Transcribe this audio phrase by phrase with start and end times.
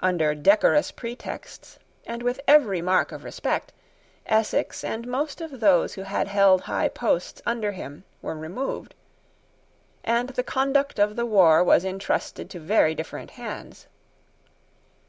[0.00, 3.72] Under decorous pretexts, and with every mark of respect,
[4.26, 8.96] Essex and most of those who had held high posts under him were removed;
[10.02, 13.86] and the conduct of the war was intrusted to very different hands.